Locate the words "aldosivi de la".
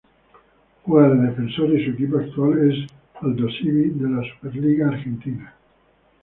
3.21-4.23